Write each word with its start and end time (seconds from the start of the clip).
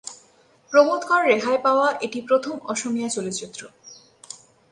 প্রমোদ 0.73 1.01
কর 1.03 1.21
রেহাই 1.25 1.57
পাওয়া 1.63 1.87
এটি 2.01 2.19
প্রথম 2.21 2.55
অসমীয়া 2.67 3.09
চলচ্চিত্র। 3.09 3.61